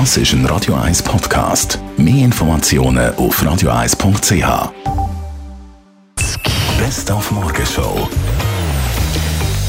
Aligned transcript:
Das 0.00 0.16
ist 0.16 0.32
ein 0.32 0.44
Radio 0.46 0.74
1 0.74 1.04
Podcast. 1.04 1.78
Mehr 1.96 2.24
Informationen 2.24 3.14
auf 3.14 3.40
radio1.ch. 3.40 4.72
Best 6.80 7.12
auf 7.12 7.30
Morgenshow. 7.30 8.08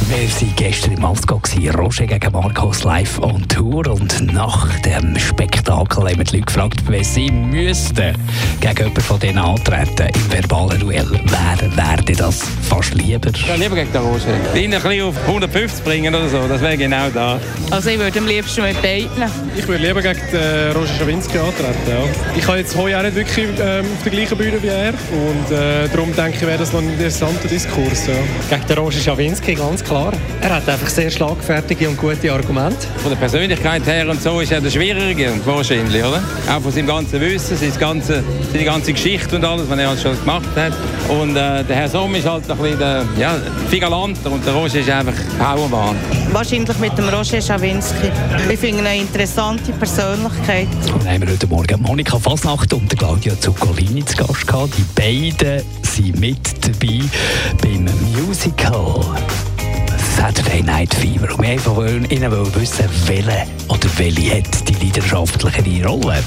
Wir 0.10 0.18
waren 0.18 0.56
gestern 0.56 0.94
im 0.94 1.06
Altgau, 1.06 1.40
Roger 1.78 2.08
gegen 2.08 2.32
Marcos 2.32 2.84
live 2.84 3.20
on 3.20 3.48
Tour. 3.48 3.86
Und 3.88 4.34
nach 4.34 4.68
dem 4.80 5.16
Spektakel 5.16 5.55
haben 5.76 6.18
wir 6.18 6.24
die 6.24 6.38
Leute 6.38 6.46
gefragt, 6.46 6.82
wenn 6.88 7.04
sie 7.04 7.32
müssten 7.32 8.16
gegen 8.62 8.78
jemanden 8.78 9.02
von 9.02 9.20
denen 9.20 9.40
antreten 9.40 10.08
im 10.14 10.32
verbalen 10.32 10.80
Duell. 10.80 11.08
Wer 11.26 11.76
wäre 11.76 12.16
das 12.18 12.44
fast 12.62 12.94
lieber? 12.94 13.32
Ja, 13.48 13.56
lieber 13.56 13.76
gegen 13.76 13.92
den 13.92 14.02
Roger. 14.02 14.56
Ihn 14.56 14.74
ein 14.74 14.82
bisschen 14.82 15.04
auf 15.04 15.16
150 15.28 15.84
bringen 15.84 16.14
oder 16.14 16.30
so, 16.30 16.48
das 16.48 16.62
wäre 16.62 16.78
genau 16.78 17.10
da. 17.14 17.40
Also 17.72 17.90
ich 17.90 17.98
würde 17.98 18.20
am 18.20 18.28
liebsten 18.28 18.64
mit 18.64 18.82
beiden. 18.82 19.10
Ich 19.58 19.68
würde 19.68 19.84
lieber 19.84 20.02
gegen 20.02 20.20
den 20.32 20.72
Roger 20.74 20.94
Schawinski 21.00 21.38
antreten. 21.40 21.74
Ja. 21.88 21.98
Ich 22.38 22.48
habe 22.48 22.60
jetzt 22.60 22.76
heute 22.76 22.98
auch 22.98 23.04
nicht 23.04 23.16
wirklich 23.16 23.48
ähm, 23.60 23.86
auf 23.98 24.04
der 24.04 24.12
gleichen 24.12 24.38
Bühne 24.38 24.62
wie 24.62 24.68
er. 24.68 24.90
Und 24.90 25.56
äh, 25.56 25.90
darum 25.92 26.16
denke 26.16 26.38
ich, 26.38 26.42
wäre 26.42 26.60
das 26.60 26.72
noch 26.72 26.80
ein 26.80 26.90
interessanter 26.90 27.48
Diskurs. 27.48 28.08
Ja. 28.08 28.14
Gegen 28.50 28.68
den 28.68 28.78
Roger 28.78 29.00
Schawinski, 29.00 29.56
ganz 29.56 29.84
klar 29.84 29.96
klar. 29.96 30.14
Er 30.42 30.56
hat 30.56 30.68
einfach 30.70 30.90
sehr 30.90 31.10
schlagfertige 31.10 31.90
und 31.90 31.98
gute 31.98 32.32
Argumente. 32.32 32.88
Von 32.98 33.12
der 33.12 33.18
Persönlichkeit 33.18 33.86
her 33.86 34.10
und 34.10 34.22
so 34.22 34.40
ist 34.40 34.52
er 34.52 34.62
der 34.62 34.70
Schwierige 34.70 35.32
wahrscheinlich, 35.70 36.04
oder? 36.04 36.22
Auch 36.48 36.62
von 36.62 36.72
seinem 36.72 36.88
ganzen 36.88 37.20
Wissen, 37.22 37.58
seine 37.58 37.72
ganze, 37.72 38.24
seine 38.52 38.66
ganze 38.66 38.94
Geschichte 38.94 39.36
und 39.36 39.44
alles, 39.44 39.68
was 39.68 39.80
er 39.80 39.98
schon 39.98 40.20
gemacht 40.20 40.50
hat. 40.56 40.74
Und 41.10 41.32
äh, 41.32 41.64
der 41.64 41.76
Herr 41.76 41.90
Somm 41.90 42.14
ist 42.16 42.28
halt 42.28 42.50
ein 42.50 42.58
bisschen 42.58 42.80
der 42.80 43.04
ja, 43.18 43.36
Figalanter 43.70 44.32
und 44.32 44.46
der 44.46 44.54
Roger 44.54 44.80
ist 44.80 44.90
einfach 44.90 45.14
Powerbahn. 45.40 45.96
Wahrscheinlich 46.32 46.78
mit 46.78 46.96
dem 46.98 47.10
Roger 47.10 47.42
Schawinski. 47.42 48.12
Ich 48.50 48.60
finde 48.60 48.80
ihn 48.80 48.88
eine 48.88 49.02
interessante 49.02 49.72
Persönlichkeit. 49.72 50.68
Und 50.94 51.08
haben 51.08 51.22
wir 51.22 51.34
heute 51.34 51.48
Morgen 51.48 51.82
Monika 51.82 52.20
Fasnacht 52.20 52.72
und 52.74 52.96
Claudia 52.98 53.40
Zuccolini 53.40 54.06
zu 54.06 54.18
Gast 54.18 54.46
gehabt. 54.46 54.74
Die 54.78 55.32
beiden 55.34 55.64
sind 55.82 56.20
mit 56.20 56.38
dabei 56.64 57.02
beim 57.62 57.88
Musical. 58.14 59.00
Saturday 60.16 60.64
Night 60.64 60.94
Fever. 60.94 61.28
Und 61.38 61.44
wir 61.44 61.66
wollen 61.66 62.06
Ihnen 62.10 62.32
wissen, 62.56 62.86
welche 63.08 63.48
oder 63.68 63.90
welche 63.98 64.38
hat 64.38 64.70
die 64.70 64.74
leidenschaftlichere 64.74 65.86
Rolle? 65.86 66.24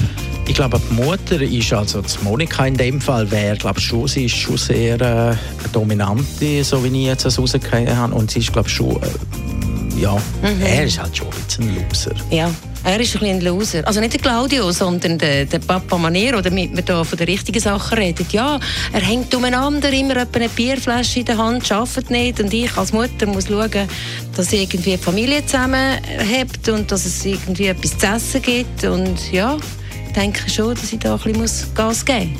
Ich 0.46 0.54
glaube, 0.54 0.80
die 0.90 0.94
Mutter 0.94 1.40
ist, 1.40 1.72
also 1.72 2.02
die 2.02 2.24
Monika 2.24 2.66
in 2.66 2.76
dem 2.76 3.00
Fall, 3.00 3.30
wäre, 3.30 3.56
glaube 3.56 3.80
schon, 3.80 4.06
sie 4.06 4.26
ist 4.26 4.36
schon 4.36 4.56
sehr 4.56 5.00
äh, 5.00 5.34
dominant, 5.72 6.24
so 6.62 6.84
wie 6.84 6.88
ich 6.88 7.06
jetzt 7.06 7.24
das 7.24 7.38
rausgekriegt 7.38 7.94
habe. 7.94 8.14
Und 8.14 8.30
sie 8.30 8.40
ist, 8.40 8.52
glaube 8.52 8.68
schon, 8.68 8.96
äh, 8.96 10.00
ja, 10.00 10.14
mhm. 10.14 10.62
er 10.62 10.84
ist 10.84 11.00
halt 11.00 11.16
schon 11.16 11.28
ein 11.28 11.32
bisschen 11.46 11.68
ein 11.68 11.88
Loser. 11.88 12.14
Ja. 12.30 12.50
Er 12.84 13.00
ist 13.00 13.16
ein, 13.16 13.28
ein 13.28 13.40
Loser. 13.40 13.86
Also 13.86 14.00
nicht 14.00 14.14
der 14.14 14.20
Claudio, 14.20 14.70
sondern 14.70 15.18
der, 15.18 15.44
der 15.44 15.58
Papa 15.58 15.98
Maniero, 15.98 16.40
damit 16.40 16.76
wir 16.76 16.84
hier 16.84 17.04
von 17.04 17.18
den 17.18 17.26
richtigen 17.26 17.60
Sachen 17.60 17.98
reden. 17.98 18.26
Ja, 18.30 18.58
er 18.92 19.00
hängt 19.00 19.34
umeinander, 19.34 19.92
immer 19.92 20.16
eine 20.16 20.48
Bierflasche 20.48 21.20
in 21.20 21.26
der 21.26 21.38
Hand, 21.38 21.70
arbeitet 21.70 22.10
nicht. 22.10 22.40
Und 22.40 22.52
ich 22.52 22.76
als 22.76 22.92
Mutter 22.92 23.26
muss 23.26 23.48
schauen, 23.48 23.88
dass 24.36 24.52
irgendwie 24.52 24.92
die 24.92 24.98
Familie 24.98 25.44
zusammenhält 25.44 26.68
und 26.68 26.90
dass 26.90 27.04
es 27.04 27.24
irgendwie 27.24 27.66
etwas 27.66 27.98
zu 27.98 28.06
essen 28.06 28.42
gibt. 28.42 28.84
Und 28.84 29.32
ja, 29.32 29.56
ich 30.06 30.12
denke 30.12 30.48
schon, 30.48 30.74
dass 30.74 30.92
ich 30.92 30.98
da 30.98 31.14
ein 31.14 31.32
bisschen 31.32 31.74
Gas 31.74 32.04
geben 32.04 32.32
muss. 32.32 32.38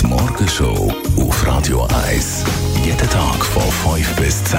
Die 0.00 0.06
Morgenshow 0.06 0.92
auf 1.16 1.46
Radio 1.46 1.88
1. 2.06 2.44
Jeden 2.84 3.10
Tag 3.10 3.44
von 3.44 3.96
5 3.96 4.16
bis 4.16 4.44
10. 4.44 4.58